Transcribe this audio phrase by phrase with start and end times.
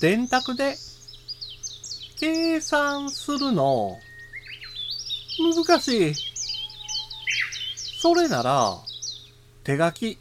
[0.00, 0.76] 電卓で
[2.18, 3.98] 計算するの
[5.38, 6.14] 難しい。
[8.00, 8.78] それなら
[9.64, 10.18] 手書き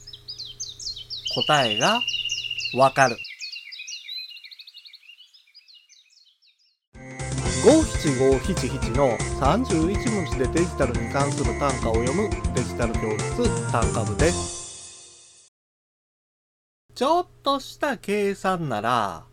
[1.48, 2.00] 答えが
[2.76, 3.18] わかる。
[7.64, 15.52] 五七五七七の31文字でデジタルに関する単価を読むデジタル教室単価部です。
[16.96, 19.31] ちょっとした計算なら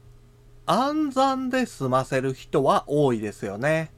[0.70, 3.90] 暗算で済ませる人は多いですよね。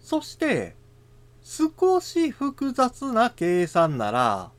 [0.00, 0.74] そして
[1.42, 4.50] 少し複雑な計算なら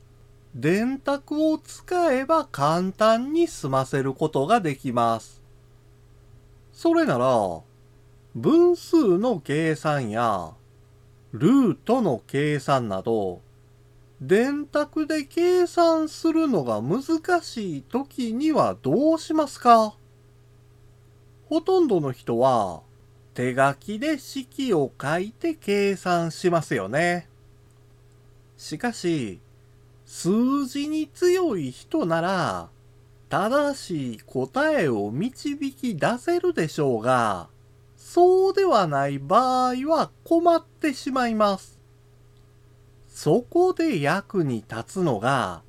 [0.54, 5.42] 電卓を使えば簡単に済ませることができます。
[6.72, 7.60] それなら
[8.34, 10.52] 分数の計算や
[11.32, 13.42] ルートの計算など
[14.22, 17.02] 電卓で計算するのが難
[17.42, 19.96] しい時にはどうしますか？
[21.52, 22.80] ほとんどの人は
[23.34, 27.28] 手書きで式を書いて計算しますよね。
[28.56, 29.38] しかし
[30.06, 32.70] 数字に強い人なら
[33.28, 37.50] 正しい答えを導き出せるでしょうが
[37.98, 41.78] そうではない場合は困ってしまいます。
[43.08, 45.60] そこで役に立つのが、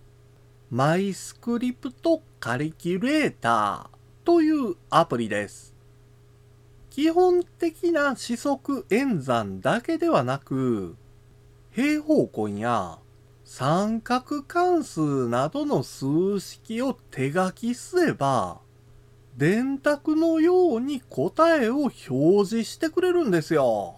[0.72, 5.73] マイスクリプトカリキュレーターというアプリです。
[6.94, 10.96] 基本的な四則演算だけではなく、
[11.72, 13.00] 平方根や
[13.44, 18.60] 三角関数などの数式を手書きすれば、
[19.36, 23.96] 電卓のように答えを表示してくれるんですよ。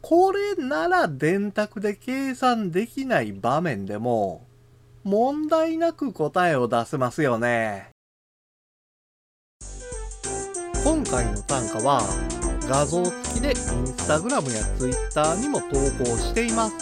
[0.00, 4.46] これなら電卓で計算できない場面でも
[5.04, 7.90] 問題なく答えを出せますよね。
[10.88, 12.00] 今回の単価は
[12.66, 13.54] 画像付きでイン
[13.86, 15.66] スタグラムやツイッターにも投
[16.02, 16.76] 稿しています。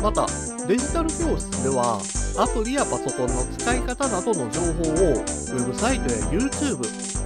[0.00, 0.28] また
[0.68, 2.00] デジタル教室では
[2.38, 6.76] アプリやパソコンの使い方などの情報をウェブサイトや YouTube、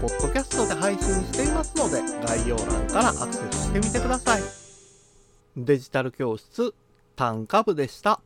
[0.00, 4.42] ポッドキャストで配信していますので概要欄からアクセスしてみてください。
[5.58, 6.72] デジタル教室
[7.14, 8.22] 単価部でした。